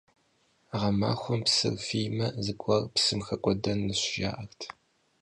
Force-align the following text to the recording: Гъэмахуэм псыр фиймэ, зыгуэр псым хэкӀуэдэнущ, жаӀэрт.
Гъэмахуэм 0.79 1.41
псыр 1.45 1.75
фиймэ, 1.85 2.27
зыгуэр 2.43 2.83
псым 2.93 3.19
хэкӀуэдэнущ, 3.27 4.01
жаӀэрт. 4.15 4.61